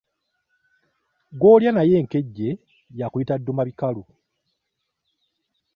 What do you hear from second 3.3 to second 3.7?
dduma